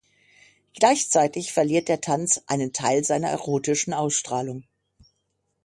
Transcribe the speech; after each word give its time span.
Gleichzeitig 0.73 1.53
verliert 1.53 1.87
der 1.87 2.01
Tanz 2.01 2.41
einen 2.47 2.73
Teil 2.73 3.03
seiner 3.03 3.29
erotischen 3.29 3.93
Ausstrahlung. 3.93 4.63